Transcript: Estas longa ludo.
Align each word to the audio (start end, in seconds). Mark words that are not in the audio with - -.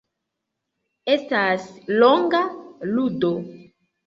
Estas 1.15 1.67
longa 2.05 2.41
ludo. 2.97 3.33